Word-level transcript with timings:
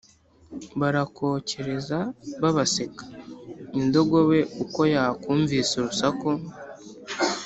barakokereza 0.79 1.99
babaseka. 2.41 3.03
indogobe 3.79 4.39
uko 4.63 4.81
yakumvise 4.93 5.71
urusaku, 5.77 6.29